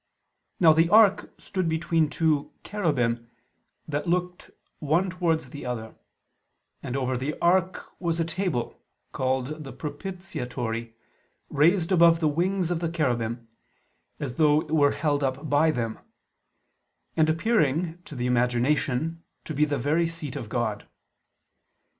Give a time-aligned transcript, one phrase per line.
[0.59, 3.29] Now the ark stood between two "cherubim"
[3.87, 5.93] that looked one towards the other:
[6.81, 10.95] and over the ark was a table, called the "propitiatory,"
[11.51, 13.47] raised above the wings of the cherubim,
[14.19, 15.99] as though it were held up by them;
[17.15, 20.87] and appearing, to the imagination, to be the very seat of God.